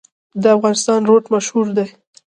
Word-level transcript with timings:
د 0.41 0.43
افغانستان 0.55 0.99
روټ 1.09 1.25
مشهور 1.33 1.67
دی 1.77 1.87